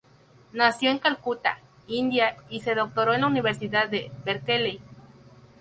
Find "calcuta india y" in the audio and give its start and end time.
0.97-2.61